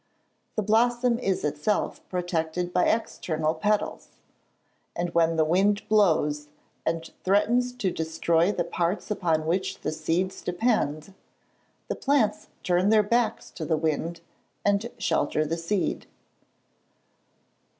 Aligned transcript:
The 0.55 0.63
blossom 0.63 1.19
is 1.19 1.43
itself 1.43 2.01
protected 2.09 2.73
by 2.73 2.85
external 2.85 3.53
petals; 3.53 4.07
and 4.95 5.13
when 5.13 5.35
the 5.35 5.45
wind 5.45 5.87
blows, 5.87 6.47
and 6.87 7.07
threatens 7.23 7.71
to 7.73 7.91
destroy 7.91 8.51
the 8.51 8.63
parts 8.63 9.11
upon 9.11 9.45
which 9.45 9.81
the 9.81 9.91
seeds 9.91 10.41
depend, 10.41 11.13
the 11.87 11.93
plants 11.95 12.47
turn 12.63 12.89
their 12.89 13.03
backs 13.03 13.51
to 13.51 13.63
the 13.63 13.77
wind, 13.77 14.21
and 14.65 14.89
shelter 14.97 15.45
the 15.45 15.55
seed. 15.55 16.07